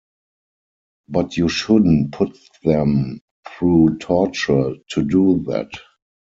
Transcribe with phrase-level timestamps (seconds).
[1.09, 5.69] But you shouldn't put them through torture to do that.